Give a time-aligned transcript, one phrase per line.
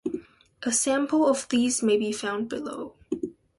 [0.63, 2.95] A sample of these may be found below.